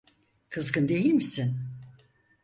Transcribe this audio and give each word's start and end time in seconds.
Kızgın 0.49 0.89
değil 0.89 1.13
misin? 1.13 1.57